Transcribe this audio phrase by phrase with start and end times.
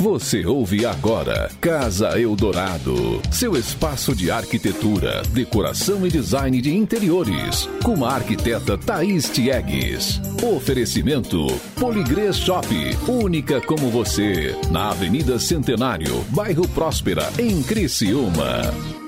[0.00, 8.02] Você ouve agora Casa Eldorado, seu espaço de arquitetura, decoração e design de interiores, com
[8.02, 10.18] a arquiteta Thaís Tiegues.
[10.56, 11.46] Oferecimento
[11.78, 12.66] Poligrês Shop,
[13.06, 18.99] única como você, na Avenida Centenário, bairro Próspera, em Criciúma.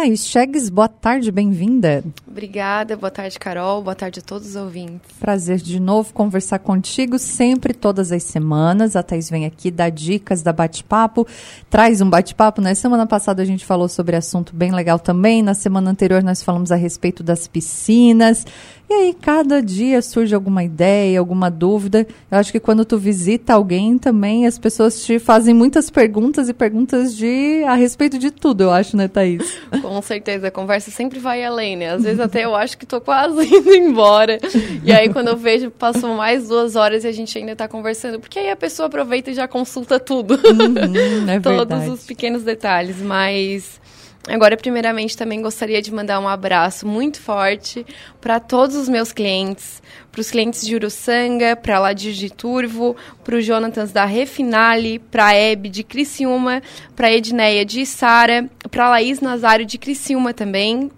[0.00, 2.02] Thaís Chegues, boa tarde, bem-vinda.
[2.26, 5.12] Obrigada, boa tarde, Carol, boa tarde a todos os ouvintes.
[5.20, 8.96] Prazer de novo conversar contigo, sempre, todas as semanas.
[8.96, 11.26] A Thaís vem aqui, dá dicas, dá bate-papo,
[11.68, 12.74] traz um bate-papo, né?
[12.74, 16.72] Semana passada a gente falou sobre assunto bem legal também, na semana anterior nós falamos
[16.72, 18.46] a respeito das piscinas.
[18.90, 22.04] E aí, cada dia surge alguma ideia, alguma dúvida.
[22.28, 26.52] Eu acho que quando tu visita alguém também, as pessoas te fazem muitas perguntas e
[26.52, 29.60] perguntas de a respeito de tudo, eu acho, né, Thaís?
[29.80, 31.90] Com certeza, a conversa sempre vai além, né?
[31.90, 34.40] Às vezes até eu acho que tô quase indo embora.
[34.82, 38.18] E aí, quando eu vejo, passou mais duas horas e a gente ainda tá conversando.
[38.18, 40.34] Porque aí a pessoa aproveita e já consulta tudo.
[40.34, 43.00] Uhum, é Todos os pequenos detalhes.
[43.00, 43.80] Mas
[44.28, 47.86] Agora, primeiramente, também gostaria de mandar um abraço muito forte
[48.20, 49.82] para todos os meus clientes,
[50.12, 55.28] para os clientes de Uruçanga, para lá de Turvo, para o Jonatas da Refinale, para
[55.28, 56.62] a Hebe de Criciúma,
[56.94, 60.90] para a Edneia de Sara, para a Laís Nazário de Criciúma também.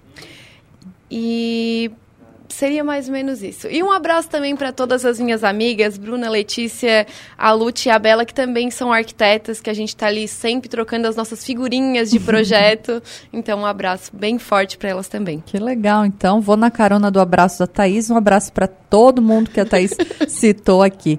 [1.09, 1.93] E
[2.53, 3.67] seria mais ou menos isso.
[3.69, 7.99] E um abraço também para todas as minhas amigas, Bruna, Letícia, a Lute e a
[7.99, 12.11] Bela, que também são arquitetas, que a gente está ali sempre trocando as nossas figurinhas
[12.11, 13.03] de projeto.
[13.33, 15.43] então, um abraço bem forte para elas também.
[15.45, 16.05] Que legal.
[16.05, 18.11] Então, vou na carona do abraço da Thaís.
[18.11, 19.93] Um abraço para todo mundo que a Thaís
[20.29, 21.19] citou aqui.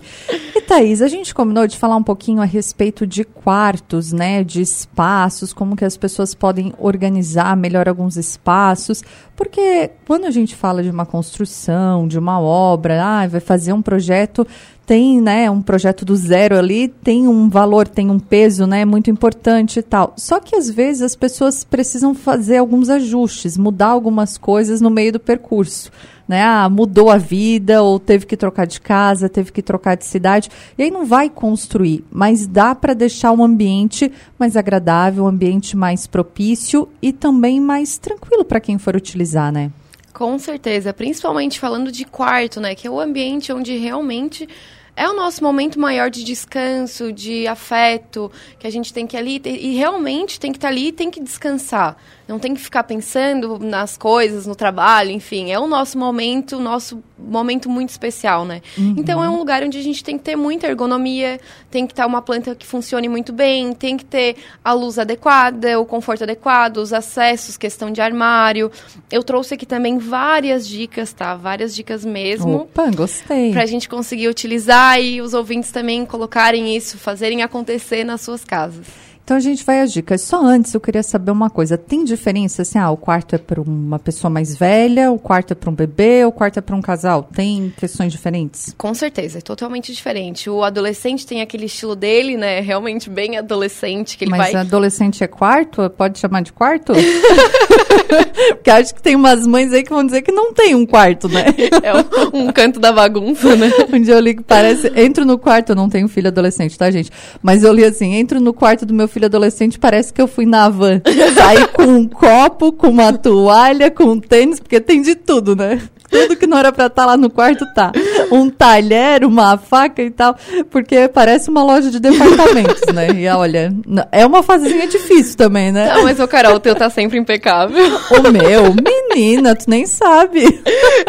[0.56, 4.44] E, Thaís, a gente combinou de falar um pouquinho a respeito de quartos, né?
[4.44, 9.04] De espaços, como que as pessoas podem organizar melhor alguns espaços.
[9.36, 13.82] Porque quando a gente fala de uma construção, de uma obra, ah, vai fazer um
[13.82, 14.46] projeto,
[14.86, 19.10] tem, né, um projeto do zero ali, tem um valor, tem um peso, né, muito
[19.10, 20.14] importante e tal.
[20.18, 25.14] Só que às vezes as pessoas precisam fazer alguns ajustes, mudar algumas coisas no meio
[25.14, 25.92] do percurso.
[26.28, 26.42] Né?
[26.42, 30.50] Ah, mudou a vida, ou teve que trocar de casa, teve que trocar de cidade.
[30.78, 35.76] E aí não vai construir, mas dá para deixar um ambiente mais agradável, um ambiente
[35.76, 39.72] mais propício e também mais tranquilo para quem for utilizar, né?
[40.14, 42.76] Com certeza, principalmente falando de quarto, né?
[42.76, 44.48] Que é o ambiente onde realmente
[44.96, 49.42] é o nosso momento maior de descanso, de afeto, que a gente tem que ali
[49.44, 51.98] e realmente tem que estar ali e tem que descansar.
[52.26, 55.52] Não tem que ficar pensando nas coisas, no trabalho, enfim.
[55.52, 58.62] É o nosso momento, o nosso momento muito especial, né?
[58.78, 58.96] Uhum.
[58.98, 61.40] Então é um lugar onde a gente tem que ter muita ergonomia,
[61.70, 65.78] tem que estar uma planta que funcione muito bem, tem que ter a luz adequada,
[65.80, 68.72] o conforto adequado, os acessos, questão de armário.
[69.12, 71.36] Eu trouxe aqui também várias dicas, tá?
[71.36, 72.56] Várias dicas mesmo.
[72.62, 73.52] Opa, gostei.
[73.52, 78.88] Pra gente conseguir utilizar e os ouvintes também colocarem isso, fazerem acontecer nas suas casas.
[79.24, 80.22] Então a gente vai às dicas.
[80.22, 81.78] Só antes eu queria saber uma coisa.
[81.78, 85.56] Tem diferença assim, ah, o quarto é para uma pessoa mais velha, o quarto é
[85.56, 87.24] para um bebê, o quarto é para um casal?
[87.24, 88.76] Tem questões diferentes?
[88.78, 90.50] Com certeza, é totalmente diferente.
[90.50, 92.60] O adolescente tem aquele estilo dele, né?
[92.60, 95.90] Realmente bem adolescente que ele Mas vai adolescente é quarto?
[95.92, 96.92] Pode chamar de quarto?
[98.54, 101.30] Porque acho que tem umas mães aí que vão dizer que não tem um quarto,
[101.30, 101.46] né?
[101.84, 103.70] É um, um canto da bagunça, né?
[103.92, 106.90] um dia eu li que parece, entro no quarto, eu não tenho filho adolescente, tá,
[106.90, 107.10] gente?
[107.42, 110.46] Mas eu li assim, entro no quarto do meu filho adolescente, parece que eu fui
[110.46, 111.02] na van.
[111.36, 115.82] Saí com um copo, com uma toalha, com um tênis, porque tem de tudo, né?
[116.14, 117.92] Tudo que não era pra estar tá lá no quarto tá.
[118.32, 120.36] Um talher, uma faca e tal.
[120.70, 123.08] Porque parece uma loja de departamentos, né?
[123.12, 123.74] E olha,
[124.12, 125.92] é uma fasezinha difícil também, né?
[125.94, 127.76] Não, mas o Carol, o teu tá sempre impecável.
[128.12, 128.76] O meu,
[129.14, 130.62] menina, tu nem sabe.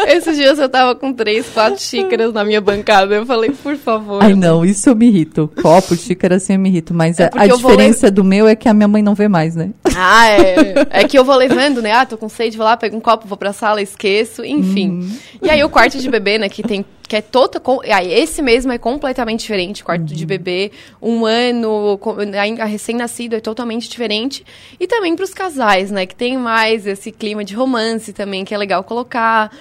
[0.07, 3.13] Esses dias eu tava com três, quatro xícaras na minha bancada.
[3.15, 4.23] Eu falei, por favor.
[4.23, 5.49] Ai, não, isso eu me irrito.
[5.61, 6.93] Copo, xícara, assim eu me irrito.
[6.93, 9.69] Mas é a, diferença do meu é que a minha mãe não vê mais, né?
[9.95, 10.73] Ah, é.
[10.89, 11.91] É que eu vou levando, né?
[11.91, 14.89] Ah, tô com sede, vou lá, pego um copo, vou pra sala, esqueço, enfim.
[14.89, 14.94] Hum.
[15.41, 18.71] E aí o quarto de bebê, né, que tem que é todo aí esse mesmo
[18.71, 20.15] é completamente diferente, quarto uhum.
[20.15, 21.99] de bebê, um ano,
[22.39, 24.43] ainda recém-nascido é totalmente diferente.
[24.79, 28.53] E também para os casais, né, que tem mais esse clima de romance também, que
[28.53, 29.51] é legal colocar.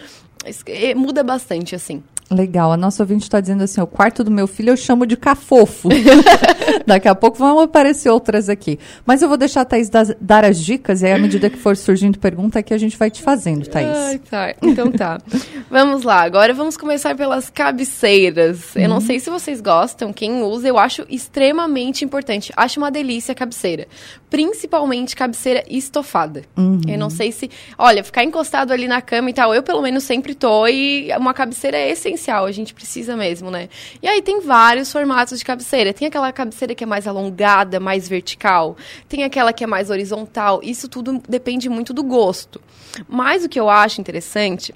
[0.97, 2.03] Muda bastante assim.
[2.31, 2.73] Legal.
[2.73, 5.89] A nossa ouvinte está dizendo assim: o quarto do meu filho eu chamo de cafofo.
[6.87, 8.79] Daqui a pouco vão aparecer outras aqui.
[9.05, 11.59] Mas eu vou deixar a Thaís dar, dar as dicas e aí, à medida que
[11.59, 13.97] for surgindo pergunta, aqui a gente vai te fazendo, Thaís.
[13.97, 14.55] Ai, tá.
[14.63, 15.19] Então tá.
[15.71, 16.23] vamos lá.
[16.23, 18.75] Agora vamos começar pelas cabeceiras.
[18.75, 18.83] Uhum.
[18.83, 19.03] Eu não uhum.
[19.03, 22.53] sei se vocês gostam, quem usa, eu acho extremamente importante.
[22.57, 23.87] Acho uma delícia a cabeceira.
[24.31, 26.43] Principalmente cabeceira estofada.
[26.57, 26.81] Uhum.
[26.89, 27.51] Eu não sei se.
[27.77, 31.35] Olha, ficar encostado ali na cama e tal, eu pelo menos sempre tô e uma
[31.35, 33.69] cabeceira é esse essencial, a gente precisa mesmo, né?
[34.03, 35.93] E aí tem vários formatos de cabeceira.
[35.93, 38.77] Tem aquela cabeceira que é mais alongada, mais vertical,
[39.09, 40.61] tem aquela que é mais horizontal.
[40.63, 42.61] Isso tudo depende muito do gosto.
[43.09, 44.75] Mas o que eu acho interessante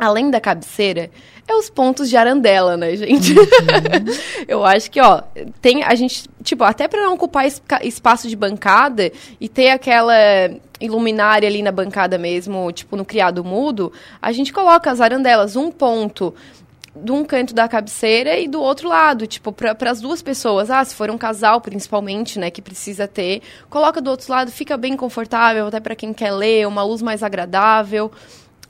[0.00, 1.10] além da cabeceira,
[1.46, 3.38] é os pontos de arandela, né, gente?
[3.38, 3.44] Uhum.
[4.48, 5.22] eu acho que, ó,
[5.60, 7.44] tem a gente, tipo, até para não ocupar
[7.82, 10.14] espaço de bancada e ter aquela
[10.80, 13.92] iluminária ali na bancada mesmo, tipo, no criado mudo,
[14.22, 16.34] a gente coloca as arandelas, um ponto
[16.94, 20.70] de um canto da cabeceira e do outro lado, tipo, para as duas pessoas.
[20.70, 24.76] Ah, se for um casal, principalmente, né, que precisa ter, coloca do outro lado, fica
[24.76, 28.10] bem confortável, até para quem quer ler, uma luz mais agradável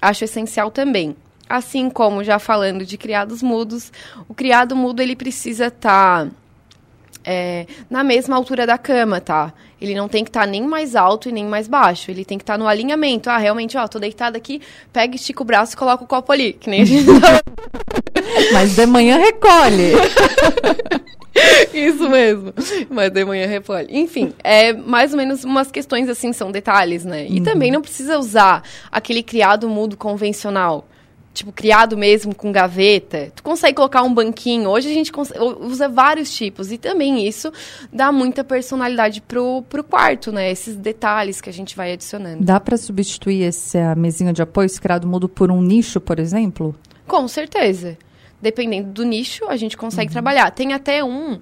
[0.01, 1.15] acho essencial também.
[1.49, 3.93] Assim como já falando de criados mudos,
[4.29, 6.31] o criado mudo ele precisa estar tá,
[7.25, 9.53] é, na mesma altura da cama, tá?
[9.81, 12.11] Ele não tem que estar tá nem mais alto e nem mais baixo.
[12.11, 13.29] Ele tem que estar tá no alinhamento.
[13.31, 14.61] Ah, realmente, ó, tô deitada aqui,
[14.93, 17.07] pega, estica o braço e coloca o copo ali, que nem a gente
[18.53, 19.93] Mas de manhã recolhe.
[21.73, 22.53] Isso mesmo.
[22.91, 23.87] Mas de manhã recolhe.
[23.91, 27.27] Enfim, é mais ou menos umas questões assim, são detalhes, né?
[27.29, 27.45] E uhum.
[27.45, 30.87] também não precisa usar aquele criado mudo convencional
[31.33, 33.33] tipo, criado mesmo com gaveta.
[33.35, 34.69] Tu consegue colocar um banquinho.
[34.69, 35.13] Hoje a gente
[35.61, 36.73] usa vários tipos.
[36.73, 37.53] E também isso
[37.93, 40.51] dá muita personalidade pro, pro quarto, né?
[40.51, 42.45] Esses detalhes que a gente vai adicionando.
[42.45, 46.75] Dá para substituir essa mesinha de apoio, esse criado mudo, por um nicho, por exemplo?
[47.07, 47.97] Com certeza.
[48.41, 50.13] Dependendo do nicho, a gente consegue uhum.
[50.13, 50.51] trabalhar.
[50.51, 51.39] Tem até um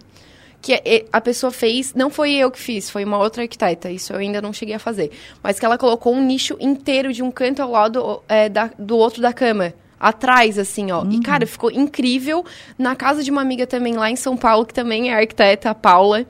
[0.60, 4.18] que a pessoa fez, não foi eu que fiz, foi uma outra arquiteta, isso eu
[4.18, 5.12] ainda não cheguei a fazer,
[5.42, 8.96] mas que ela colocou um nicho inteiro de um canto ao lado é, da, do
[8.96, 9.72] outro da cama.
[10.00, 11.02] Atrás, assim, ó.
[11.02, 11.10] Uhum.
[11.10, 12.44] E, cara, ficou incrível.
[12.78, 15.74] Na casa de uma amiga também lá em São Paulo, que também é arquiteta, a
[15.74, 16.24] Paula,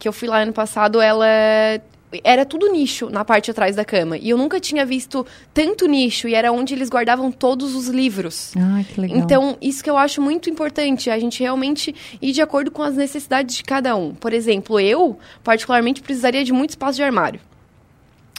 [0.00, 1.24] que eu fui lá ano passado, ela
[2.22, 4.16] era tudo nicho na parte de atrás da cama.
[4.16, 8.52] E eu nunca tinha visto tanto nicho, e era onde eles guardavam todos os livros.
[8.56, 9.18] Ah, que legal.
[9.18, 12.96] Então, isso que eu acho muito importante, a gente realmente ir de acordo com as
[12.96, 14.14] necessidades de cada um.
[14.14, 17.40] Por exemplo, eu, particularmente, precisaria de muito espaço de armário.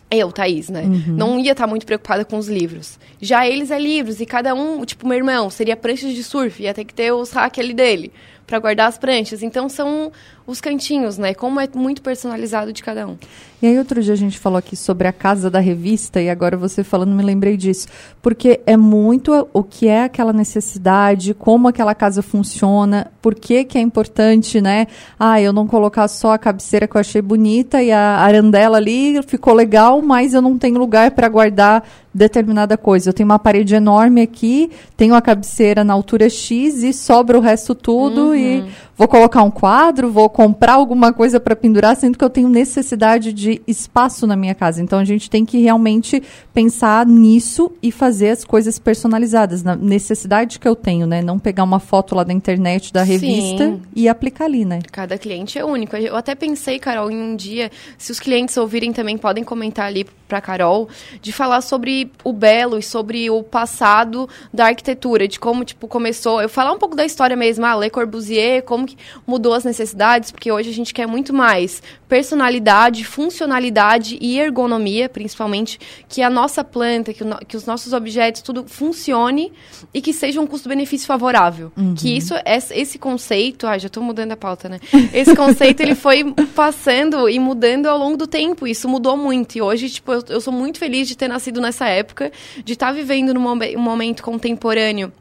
[0.09, 0.83] Eu, Thaís, né?
[0.83, 1.15] Uhum.
[1.15, 2.99] Não ia estar muito preocupada com os livros.
[3.19, 6.73] Já eles é livros, e cada um, tipo, meu irmão, seria pranchas de surf, ia
[6.73, 8.13] ter que ter os hack ali dele,
[8.45, 9.41] para guardar as pranchas.
[9.41, 10.11] Então, são
[10.45, 11.33] os cantinhos, né?
[11.33, 13.17] Como é muito personalizado de cada um.
[13.61, 16.55] E aí, outro dia a gente falou aqui sobre a casa da revista, e agora
[16.55, 17.87] você falando, me lembrei disso.
[18.21, 23.77] Porque é muito o que é aquela necessidade, como aquela casa funciona, por que, que
[23.77, 24.85] é importante, né?
[25.19, 29.21] Ah, eu não colocar só a cabeceira que eu achei bonita e a arandela ali
[29.23, 31.83] ficou legal, mas eu não tenho lugar para guardar
[32.15, 33.09] determinada coisa.
[33.09, 37.41] Eu tenho uma parede enorme aqui, tenho a cabeceira na altura X e sobra o
[37.41, 38.35] resto tudo uhum.
[38.35, 38.63] e
[38.97, 43.33] vou colocar um quadro, vou comprar alguma coisa para pendurar, sendo que eu tenho necessidade
[43.33, 44.81] de espaço na minha casa.
[44.81, 50.59] Então a gente tem que realmente pensar nisso e fazer as coisas personalizadas, na necessidade
[50.59, 51.21] que eu tenho, né?
[51.21, 53.81] Não pegar uma foto lá da internet, da revista Sim.
[53.95, 54.79] e aplicar ali, né?
[54.91, 55.95] Cada cliente é único.
[55.95, 60.05] Eu até pensei, Carol, em um dia, se os clientes ouvirem também, podem comentar ali
[60.27, 60.89] para Carol,
[61.21, 66.41] de falar sobre o belo e sobre o passado da arquitetura, de como, tipo, começou.
[66.41, 70.31] Eu falar um pouco da história mesmo, ah, Le Corbusier, como que mudou as necessidades
[70.31, 76.63] porque hoje a gente quer muito mais personalidade, funcionalidade e ergonomia, principalmente, que a nossa
[76.63, 79.51] planta, que, no, que os nossos objetos, tudo funcione
[79.93, 81.71] e que seja um custo-benefício favorável.
[81.75, 81.95] Uhum.
[81.95, 84.79] Que isso, esse conceito, ai, já estou mudando a pauta, né?
[85.13, 86.23] Esse conceito, ele foi
[86.55, 90.41] passando e mudando ao longo do tempo, isso mudou muito, e hoje, tipo, eu, eu
[90.41, 92.31] sou muito feliz de ter nascido nessa época,
[92.63, 95.11] de estar tá vivendo num um momento contemporâneo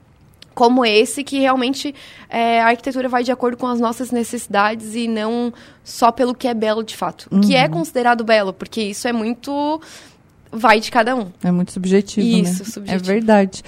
[0.54, 1.94] como esse, que realmente
[2.28, 6.46] é, a arquitetura vai de acordo com as nossas necessidades e não só pelo que
[6.46, 7.28] é belo de fato.
[7.30, 7.40] Uhum.
[7.40, 9.80] Que é considerado belo, porque isso é muito.
[10.52, 11.30] vai de cada um.
[11.42, 12.26] É muito subjetivo.
[12.26, 12.70] Isso, né?
[12.70, 13.10] subjetivo.
[13.10, 13.62] É verdade.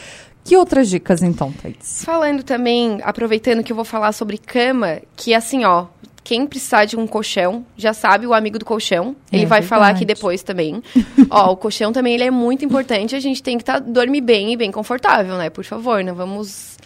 [0.47, 2.05] Que outras dicas, então, Thaís?
[2.05, 5.87] Falando também, aproveitando que eu vou falar sobre cama, que assim, ó,
[6.27, 9.15] quem precisar de um colchão, já sabe o amigo do colchão.
[9.31, 9.69] Ele é vai verdade.
[9.69, 10.83] falar aqui depois também.
[11.31, 13.15] Ó, o colchão também ele é muito importante.
[13.15, 15.51] A gente tem que tá, dormir bem e bem confortável, né?
[15.51, 16.79] Por favor, não vamos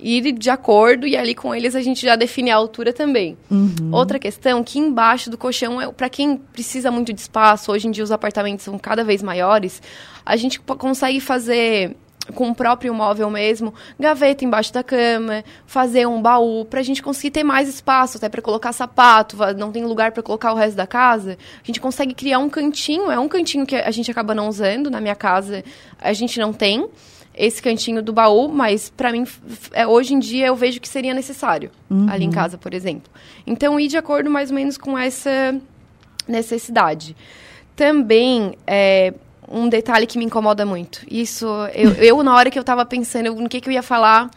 [0.00, 3.38] ir de acordo e ali com eles a gente já define a altura também.
[3.48, 3.90] Uhum.
[3.92, 7.92] Outra questão, que embaixo do colchão, é, para quem precisa muito de espaço, hoje em
[7.92, 9.80] dia os apartamentos são cada vez maiores,
[10.26, 11.96] a gente consegue fazer
[12.34, 17.02] com o próprio móvel mesmo, gaveta embaixo da cama, fazer um baú para a gente
[17.02, 20.76] conseguir ter mais espaço, até para colocar sapato, não tem lugar para colocar o resto
[20.76, 21.38] da casa.
[21.62, 24.90] A gente consegue criar um cantinho, é um cantinho que a gente acaba não usando,
[24.90, 25.64] na minha casa
[26.00, 26.88] a gente não tem
[27.34, 29.24] esse cantinho do baú, mas para mim,
[29.72, 32.08] é, hoje em dia, eu vejo que seria necessário uhum.
[32.10, 33.10] ali em casa, por exemplo.
[33.46, 35.56] Então, ir de acordo mais ou menos com essa
[36.26, 37.16] necessidade.
[37.76, 39.14] Também, é,
[39.50, 41.00] um detalhe que me incomoda muito.
[41.10, 44.30] Isso, eu, eu na hora que eu tava pensando no que, que eu ia falar,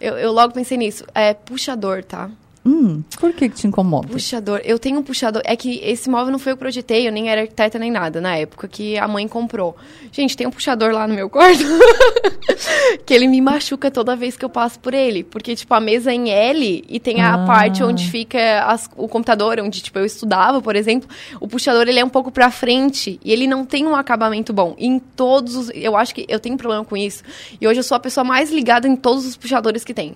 [0.00, 1.04] eu, eu logo pensei nisso.
[1.14, 2.30] É puxador, tá?
[2.70, 4.08] Hum, por que, que te incomoda?
[4.08, 4.60] Puxador.
[4.62, 5.40] Eu tenho um puxador.
[5.46, 8.20] É que esse móvel não foi eu que projetei, eu nem era arquiteta nem nada
[8.20, 9.74] na época que a mãe comprou.
[10.12, 11.64] Gente, tem um puxador lá no meu quarto
[13.06, 15.24] que ele me machuca toda vez que eu passo por ele.
[15.24, 17.46] Porque, tipo, a mesa é em L e tem a Ah.
[17.46, 21.08] parte onde fica as- o computador, onde, tipo, eu estudava, por exemplo.
[21.40, 24.74] O puxador, ele é um pouco pra frente e ele não tem um acabamento bom.
[24.78, 25.70] E em todos os...
[25.74, 27.22] Eu acho que eu tenho problema com isso.
[27.60, 30.14] E hoje eu sou a pessoa mais ligada em todos os puxadores que tem.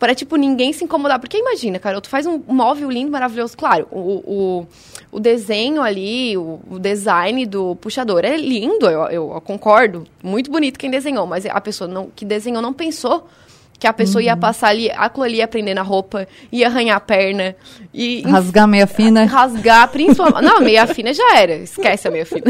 [0.00, 1.20] Pra, tipo, ninguém se incomodar.
[1.20, 3.56] Porque imagina, cara, tu faz um móvel lindo, maravilhoso.
[3.56, 4.66] Claro, o, o,
[5.12, 10.06] o desenho ali, o, o design do puxador é lindo, eu, eu concordo.
[10.22, 13.28] Muito bonito quem desenhou, mas a pessoa não, que desenhou não pensou
[13.80, 17.00] que a pessoa ia passar ali, aquilo ali ia prender na roupa, ia arranhar a
[17.00, 17.56] perna,
[17.92, 19.24] e Rasgar meia fina?
[19.24, 20.44] rasgar, principalmente.
[20.44, 21.54] Não, a meia fina já era.
[21.54, 22.44] Esquece a meia fina.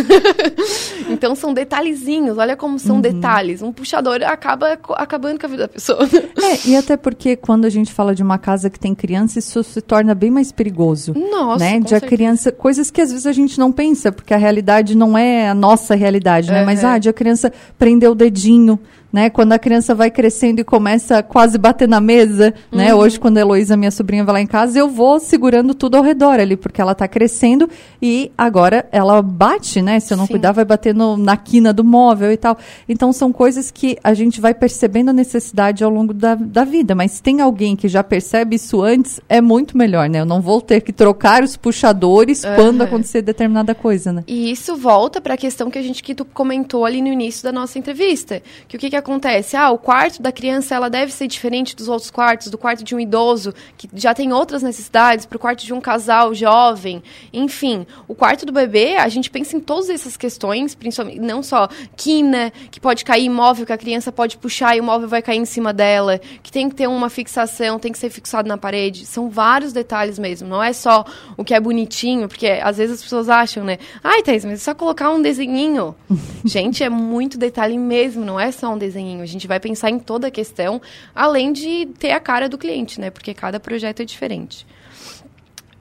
[1.09, 2.37] então são detalhezinhos.
[2.37, 3.63] Olha como são detalhes.
[3.63, 6.01] Um puxador acaba acabando com a vida da pessoa.
[6.03, 9.63] É, e até porque quando a gente fala de uma casa que tem criança, isso
[9.63, 11.15] se torna bem mais perigoso.
[11.15, 11.79] Nossa, né?
[11.79, 15.17] De a criança, coisas que às vezes a gente não pensa, porque a realidade não
[15.17, 16.65] é a nossa realidade, né?
[16.65, 16.95] Mas Aham.
[16.95, 18.79] ah, de a criança prender o dedinho,
[19.13, 19.31] né?
[19.31, 22.95] Quando a criança vai crescendo e começa quase bater na mesa, né?
[22.95, 23.01] Uhum.
[23.01, 26.03] Hoje, quando a Heloísa, minha sobrinha, vai lá em casa, eu vou segurando tudo ao
[26.03, 27.69] redor ali, porque ela tá crescendo
[28.01, 30.01] e agora ela bate, né?
[30.01, 30.33] Se eu não Sim.
[30.35, 32.57] cuidar, vai bater no- na quina do móvel e tal.
[32.89, 36.95] Então, são coisas que a gente vai percebendo a necessidade ao longo da, da vida.
[36.95, 40.21] Mas tem alguém que já percebe isso antes, é muito melhor, né?
[40.21, 42.85] Eu não vou ter que trocar os puxadores quando Aham.
[42.89, 44.25] acontecer determinada coisa, né?
[44.27, 47.43] E isso volta para a questão que a gente que tu comentou ali no início
[47.43, 49.57] da nossa entrevista, que o que que acontece?
[49.57, 52.95] Ah, o quarto da criança ela deve ser diferente dos outros quartos, do quarto de
[52.95, 57.03] um idoso que já tem outras necessidades, para o quarto de um casal jovem,
[57.33, 61.69] enfim, o quarto do bebê a gente pensa em todas essas questões, principalmente não só
[61.97, 65.39] quina que pode cair móvel que a criança pode puxar e o móvel vai cair
[65.39, 69.07] em cima dela, que tem que ter uma fixação, tem que ser fixado na parede,
[69.07, 71.05] são vários detalhes mesmo, não é só
[71.37, 73.79] o que é bonitinho, porque às vezes as pessoas acham, né?
[74.03, 75.95] Ai, Thaís, mas é só colocar um desenhinho.
[76.45, 79.23] gente, é muito detalhe mesmo, não é só um desenhinho.
[79.23, 80.81] A gente vai pensar em toda a questão,
[81.15, 83.11] além de ter a cara do cliente, né?
[83.11, 84.67] Porque cada projeto é diferente.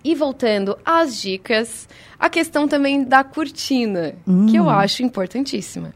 [0.03, 4.15] E voltando às dicas, a questão também da cortina,
[4.49, 5.93] que eu acho importantíssima.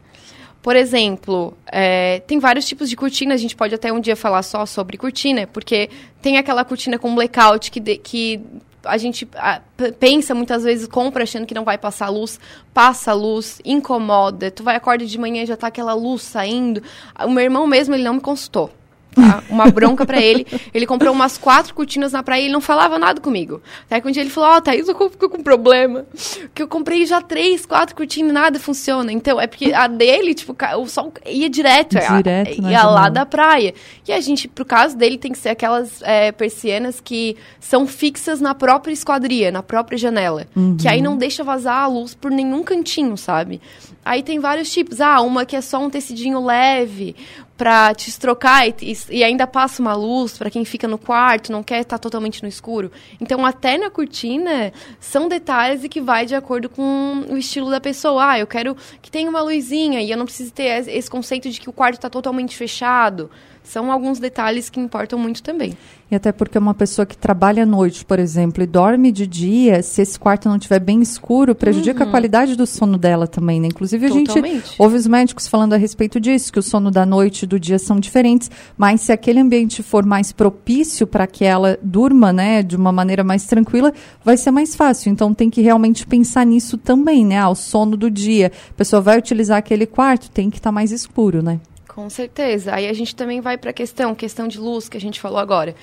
[0.61, 4.43] Por exemplo, é, tem vários tipos de cortina, a gente pode até um dia falar
[4.43, 5.89] só sobre cortina, porque
[6.21, 8.41] tem aquela cortina com blackout que, de- que
[8.85, 12.39] a gente p- pensa muitas vezes, compra achando que não vai passar luz,
[12.73, 16.81] passa luz, incomoda, tu vai acordar de manhã e já tá aquela luz saindo.
[17.25, 18.69] O meu irmão mesmo, ele não me consultou.
[19.13, 19.43] Tá?
[19.49, 20.45] Uma bronca pra ele.
[20.73, 23.61] Ele comprou umas quatro cortinas na praia e ele não falava nada comigo.
[23.85, 26.05] Até que um dia ele falou, ó, Thaís, eu fico com problema.
[26.53, 29.11] Que eu comprei já três, quatro cortinas e nada funciona.
[29.11, 31.97] Então, é porque a dele, tipo, o sol ia direto.
[31.97, 33.09] é, Direto na ia lá janela.
[33.09, 33.73] da praia.
[34.07, 38.39] E a gente, pro caso dele, tem que ser aquelas é, persianas que são fixas
[38.41, 40.47] na própria esquadria, na própria janela.
[40.79, 43.61] Que aí não deixa vazar a luz por nenhum cantinho, sabe?
[44.05, 44.99] Aí tem vários tipos.
[44.99, 47.15] Ah, uma que é só um tecidinho leve
[47.57, 48.75] pra te estrocar e,
[49.09, 52.49] e- ainda passa uma luz pra quem fica no quarto, não quer estar totalmente no
[52.49, 52.91] escuro.
[53.21, 57.79] Então, até na cortina, são detalhes e que vai de acordo com o estilo da
[57.79, 58.31] pessoa.
[58.31, 61.49] Ah, eu quero que tenha uma luzinha e eu não preciso ter es- esse conceito
[61.49, 63.29] de que o quarto está totalmente fechado.
[63.63, 65.77] São alguns detalhes que importam muito também.
[66.11, 69.81] E até porque uma pessoa que trabalha à noite, por exemplo, e dorme de dia,
[69.81, 73.67] se esse quarto não estiver bem escuro, prejudica a qualidade do sono dela também, né?
[73.67, 74.31] Inclusive, a gente
[74.77, 77.79] ouve os médicos falando a respeito disso, que o sono da noite e do dia
[77.79, 82.75] são diferentes, mas se aquele ambiente for mais propício para que ela durma, né, de
[82.75, 83.91] uma maneira mais tranquila,
[84.23, 85.11] vai ser mais fácil.
[85.11, 87.39] Então tem que realmente pensar nisso também, né?
[87.39, 88.51] Ah, o sono do dia.
[88.69, 91.59] A pessoa vai utilizar aquele quarto, tem que estar mais escuro, né?
[91.93, 92.73] Com certeza.
[92.73, 95.37] Aí a gente também vai para a questão, questão de luz que a gente falou
[95.37, 95.75] agora,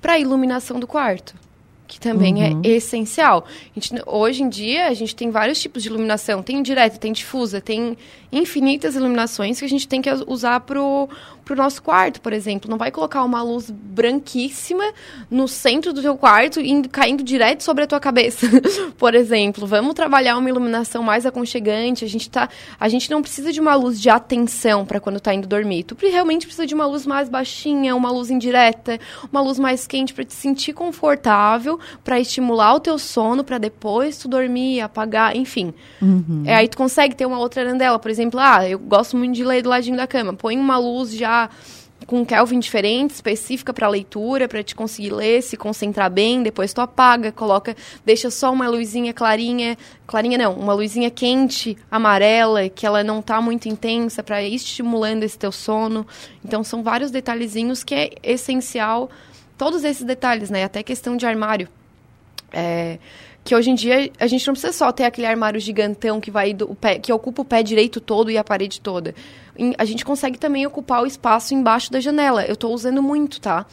[0.00, 1.34] para a iluminação do quarto,
[1.86, 3.44] que também é essencial.
[3.46, 7.12] A gente, hoje em dia a gente tem vários tipos de iluminação, tem direta, tem
[7.12, 7.98] difusa, tem
[8.32, 10.60] infinitas iluminações que a gente tem que usar
[11.48, 12.70] pro pro nosso quarto, por exemplo.
[12.70, 14.84] Não vai colocar uma luz branquíssima
[15.30, 18.46] no centro do teu quarto e indo- caindo direto sobre a tua cabeça,
[18.98, 19.66] por exemplo.
[19.66, 22.04] Vamos trabalhar uma iluminação mais aconchegante.
[22.04, 25.32] A gente tá, a gente não precisa de uma luz de atenção para quando tá
[25.34, 25.84] indo dormir.
[25.84, 28.98] Tu realmente precisa de uma luz mais baixinha, uma luz indireta,
[29.32, 34.18] uma luz mais quente para te sentir confortável, para estimular o teu sono, para depois
[34.18, 35.72] tu dormir, apagar, enfim.
[36.46, 39.44] É, aí tu consegue ter uma outra arandela, por exemplo, ah, eu gosto muito de
[39.44, 40.32] ler do ladinho da cama.
[40.34, 41.37] Põe uma luz já
[42.06, 46.80] com Kelvin diferente, específica para leitura, para te conseguir ler, se concentrar bem, depois tu
[46.80, 49.76] apaga, coloca, deixa só uma luzinha clarinha,
[50.06, 55.24] clarinha não, uma luzinha quente, amarela, que ela não tá muito intensa para ir estimulando
[55.24, 56.06] esse teu sono.
[56.44, 59.10] Então são vários detalhezinhos que é essencial,
[59.56, 60.64] todos esses detalhes, né?
[60.64, 61.68] Até questão de armário.
[62.52, 62.98] É,
[63.44, 66.52] que hoje em dia a gente não precisa só ter aquele armário gigantão que vai
[66.52, 69.14] do pé, que ocupa o pé direito todo e a parede toda.
[69.76, 72.44] A gente consegue também ocupar o espaço embaixo da janela.
[72.44, 73.66] Eu estou usando muito, tá?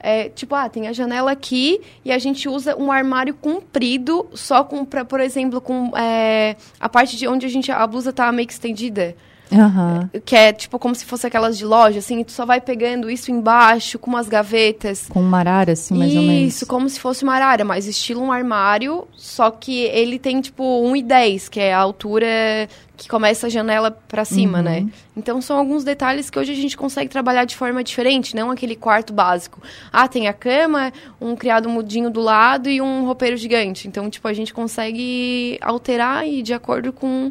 [0.00, 4.62] É, tipo, ah, tem a janela aqui e a gente usa um armário comprido só
[4.62, 8.30] com, pra, por exemplo, com é, a parte de onde a gente a blusa tá
[8.30, 9.16] meio que estendida.
[9.50, 10.20] Uhum.
[10.24, 13.30] Que é tipo como se fosse aquelas de loja, assim, tu só vai pegando isso
[13.30, 15.06] embaixo, com umas gavetas.
[15.08, 16.54] Com uma arara, assim, mais isso, ou menos.
[16.54, 20.62] Isso, como se fosse uma arara, mas estilo um armário, só que ele tem tipo
[20.62, 22.26] 1,10, que é a altura
[22.96, 24.64] que começa a janela para cima, Uhum.
[24.64, 24.86] né?
[25.16, 28.74] Então são alguns detalhes que hoje a gente consegue trabalhar de forma diferente, não aquele
[28.74, 29.62] quarto básico.
[29.92, 33.86] Ah, tem a cama, um criado mudinho do lado e um roupeiro gigante.
[33.86, 37.30] Então, tipo, a gente consegue alterar e de acordo com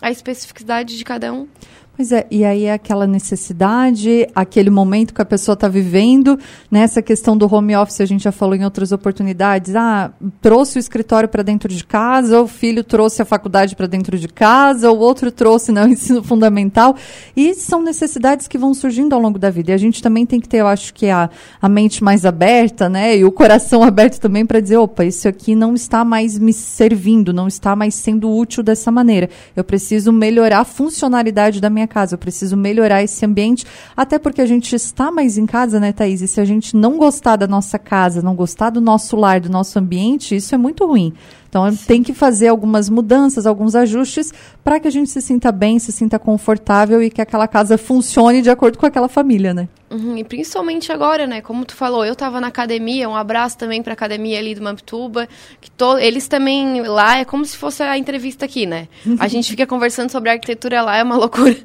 [0.00, 1.48] a especificidade de cada um.
[1.96, 6.36] Pois é, e aí é aquela necessidade, aquele momento que a pessoa está vivendo,
[6.68, 10.10] nessa questão do home office, a gente já falou em outras oportunidades, ah,
[10.42, 14.26] trouxe o escritório para dentro de casa, o filho trouxe a faculdade para dentro de
[14.26, 16.96] casa, o outro trouxe né, o ensino fundamental,
[17.36, 20.40] e são necessidades que vão surgindo ao longo da vida, e a gente também tem
[20.40, 21.30] que ter, eu acho que a,
[21.62, 25.54] a mente mais aberta, né, e o coração aberto também para dizer, opa, isso aqui
[25.54, 30.58] não está mais me servindo, não está mais sendo útil dessa maneira, eu preciso melhorar
[30.58, 33.64] a funcionalidade da minha casa, eu preciso melhorar esse ambiente,
[33.96, 36.20] até porque a gente está mais em casa, né, Thaís?
[36.20, 39.48] E se a gente não gostar da nossa casa, não gostar do nosso lar, do
[39.48, 41.12] nosso ambiente, isso é muito ruim.
[41.54, 44.32] Então tem que fazer algumas mudanças, alguns ajustes
[44.64, 48.42] para que a gente se sinta bem, se sinta confortável e que aquela casa funcione
[48.42, 49.68] de acordo com aquela família, né?
[49.94, 51.40] Uhum, e principalmente agora, né?
[51.40, 55.28] Como tu falou, eu tava na academia, um abraço também pra academia ali do Mamptuba,
[55.60, 58.88] que to, eles também lá é como se fosse a entrevista aqui, né?
[59.20, 61.56] A gente fica conversando sobre arquitetura lá, é uma loucura.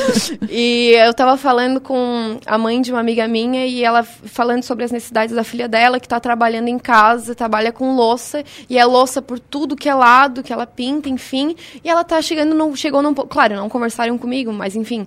[0.50, 4.84] e eu tava falando com a mãe de uma amiga minha e ela falando sobre
[4.84, 8.84] as necessidades da filha dela, que tá trabalhando em casa, trabalha com louça, e é
[8.84, 11.54] louça por tudo que é lado, que ela pinta, enfim.
[11.82, 15.06] E ela tá chegando, num, chegou num claro, não conversaram comigo, mas enfim,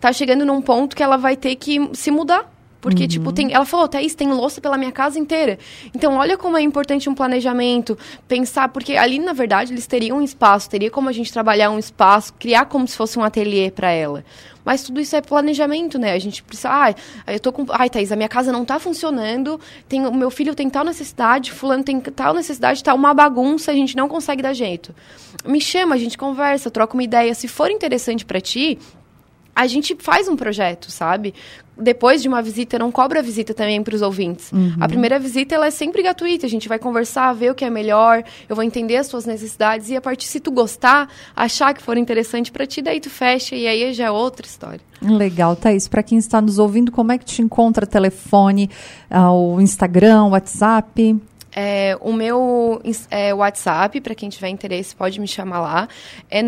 [0.00, 2.52] tá chegando num ponto que ela vai ter que se mudar.
[2.80, 3.08] Porque, Uhum.
[3.08, 5.58] tipo, tem, ela falou, Thaís, tem louça pela minha casa inteira.
[5.92, 7.98] Então, olha como é importante um planejamento,
[8.28, 11.78] pensar, porque ali, na verdade, eles teriam um espaço, teria como a gente trabalhar um
[11.78, 14.24] espaço, criar como se fosse um ateliê para ela.
[14.68, 16.12] Mas tudo isso é planejamento, né?
[16.12, 16.94] A gente precisa, ai,
[17.26, 20.54] eu tô com, ai, Thaís, a minha casa não tá funcionando, tem, o meu filho
[20.54, 24.52] tem tal necessidade, fulano tem tal necessidade, tá uma bagunça, a gente não consegue dar
[24.52, 24.94] jeito.
[25.42, 27.34] Me chama, a gente conversa, troca uma ideia.
[27.34, 28.78] Se for interessante para ti,
[29.58, 31.34] a gente faz um projeto, sabe?
[31.76, 34.52] Depois de uma visita, não cobra a visita também para os ouvintes.
[34.80, 36.46] A primeira visita ela é sempre gratuita.
[36.46, 38.22] A gente vai conversar, ver o que é melhor.
[38.48, 41.96] Eu vou entender as suas necessidades e a partir se tu gostar, achar que for
[41.96, 44.80] interessante para ti, daí tu fecha e aí já é outra história.
[45.02, 45.88] Legal, Thaís.
[45.88, 48.70] Para quem está nos ouvindo, como é que te encontra telefone,
[49.10, 51.16] ah, o Instagram, o WhatsApp?
[51.52, 55.88] É, o meu é, WhatsApp, para quem tiver interesse, pode me chamar lá.
[56.30, 56.42] É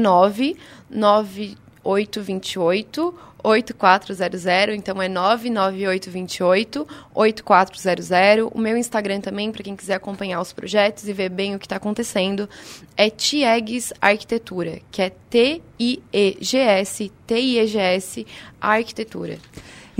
[1.84, 8.10] 99828 8400, então é 99828 8400.
[8.52, 11.66] O meu Instagram também, para quem quiser acompanhar os projetos e ver bem o que
[11.66, 12.48] está acontecendo,
[12.96, 18.26] é Tiegs Arquitetura, que é T-I-E-G-S, T-I-E-G-S
[18.60, 19.38] Arquitetura.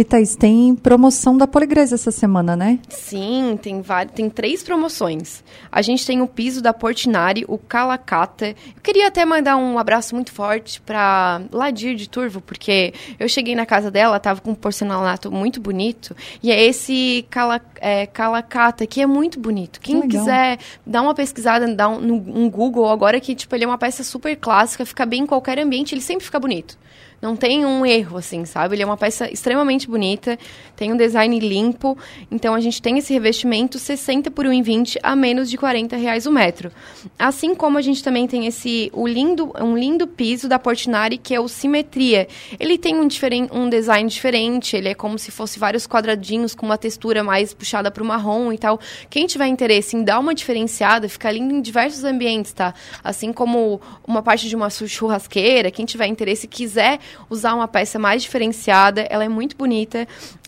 [0.00, 2.78] E Thaís, tem promoção da Poligresa essa semana, né?
[2.88, 3.82] Sim, tem,
[4.14, 5.44] tem três promoções.
[5.70, 8.46] A gente tem o piso da Portinari, o Calacata.
[8.46, 13.54] Eu queria até mandar um abraço muito forte para Ladir de Turvo, porque eu cheguei
[13.54, 18.86] na casa dela, tava com um porcelanato muito bonito, e é esse cala, é, Calacata,
[18.86, 19.82] que é muito bonito.
[19.82, 20.08] Quem legal.
[20.08, 23.76] quiser dar uma pesquisada dar um, no um Google agora, que tipo, ele é uma
[23.76, 26.78] peça super clássica, fica bem em qualquer ambiente, ele sempre fica bonito.
[27.20, 28.74] Não tem um erro, assim, sabe?
[28.74, 30.38] Ele é uma peça extremamente bonita,
[30.74, 31.96] tem um design limpo.
[32.30, 36.32] Então, a gente tem esse revestimento 60 por 1,20 a menos de 40 reais o
[36.32, 36.72] metro.
[37.18, 41.34] Assim como a gente também tem esse o lindo, um lindo piso da Portinari, que
[41.34, 42.26] é o Simetria.
[42.58, 46.64] Ele tem um, diferen, um design diferente, ele é como se fosse vários quadradinhos com
[46.64, 48.80] uma textura mais puxada para o marrom e tal.
[49.10, 52.72] Quem tiver interesse em dar uma diferenciada, fica lindo em diversos ambientes, tá?
[53.04, 56.98] Assim como uma parte de uma churrasqueira, quem tiver interesse quiser
[57.28, 60.06] usar uma peça mais diferenciada, ela é muito bonita.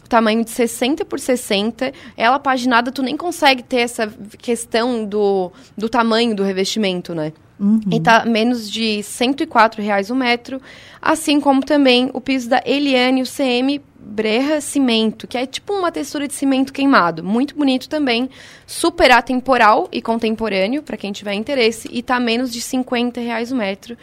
[0.09, 1.93] Tamanho de 60 por 60.
[2.17, 4.07] Ela paginada, tu nem consegue ter essa
[4.39, 7.33] questão do, do tamanho do revestimento, né?
[7.59, 7.81] Uhum.
[7.93, 10.61] E tá menos de 104 reais o metro,
[11.01, 15.93] assim como também o piso da Eliane, o CM Breja Cimento, que é tipo uma
[15.93, 17.23] textura de cimento queimado.
[17.23, 18.29] Muito bonito também,
[18.67, 23.57] super atemporal e contemporâneo, para quem tiver interesse, e tá menos de 50 reais o
[23.57, 23.97] metro.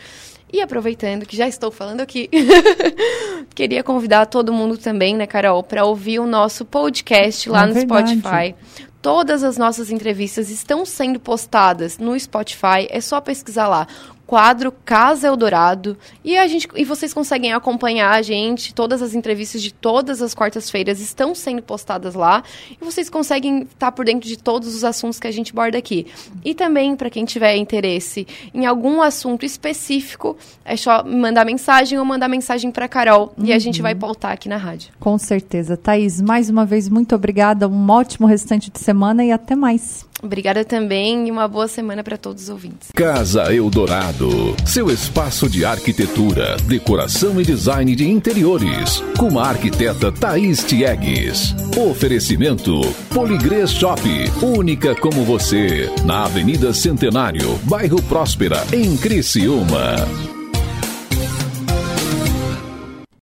[0.52, 2.30] E aproveitando que já estou falando aqui,
[3.54, 7.74] queria convidar todo mundo também, né, Carol, para ouvir o nosso podcast lá é no
[7.74, 8.18] verdade.
[8.18, 8.56] Spotify.
[9.02, 13.88] Todas as nossas entrevistas estão sendo postadas no Spotify, é só pesquisar lá
[14.30, 15.98] quadro Casa Eldorado.
[16.24, 18.76] E, a gente, e vocês conseguem acompanhar a gente.
[18.76, 22.44] Todas as entrevistas de todas as quartas-feiras estão sendo postadas lá.
[22.80, 26.06] E vocês conseguem estar por dentro de todos os assuntos que a gente borda aqui.
[26.46, 32.06] E também, para quem tiver interesse em algum assunto específico, é só mandar mensagem ou
[32.06, 33.34] mandar mensagem para Carol.
[33.36, 33.46] Uhum.
[33.46, 34.92] E a gente vai pautar aqui na rádio.
[35.00, 35.76] Com certeza.
[35.76, 37.68] Thaís, mais uma vez, muito obrigada.
[37.68, 40.08] Um ótimo restante de semana e até mais.
[40.22, 42.92] Obrigada também e uma boa semana para todos os ouvintes.
[42.94, 44.19] Casa Eldorado,
[44.66, 51.56] seu espaço de arquitetura, decoração e design de interiores, com a arquiteta Thaís Tiegues.
[51.78, 52.82] Oferecimento
[53.14, 54.02] Poligrês Shop,
[54.42, 60.39] única como você, na Avenida Centenário, bairro Próspera, em Criciúma.